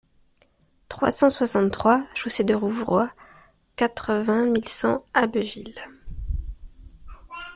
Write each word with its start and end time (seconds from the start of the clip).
trois 0.89 1.11
cent 1.11 1.29
soixante-trois 1.29 2.03
chaussée 2.15 2.43
de 2.43 2.55
Rouvroy, 2.55 3.07
quatre-vingt 3.75 4.47
mille 4.49 4.67
cent 4.67 5.05
Abbeville 5.13 5.79